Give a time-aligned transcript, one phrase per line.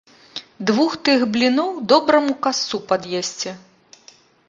[0.69, 3.49] Двух тых бліноў добраму касцу пад'есці.